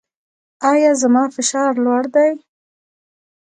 ایا 0.71 0.91
زما 1.01 1.23
فشار 1.35 1.73
لوړ 1.85 2.03
دی؟ 2.15 2.29